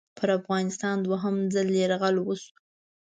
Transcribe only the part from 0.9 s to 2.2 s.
دوهم ځل یرغل